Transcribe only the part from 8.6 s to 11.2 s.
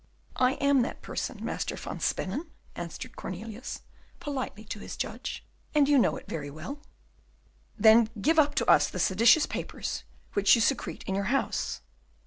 us the seditious papers which you secrete in